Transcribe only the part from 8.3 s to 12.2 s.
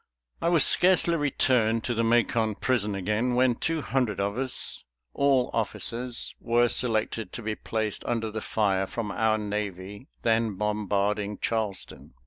the fire from our navy then bombarding Charleston.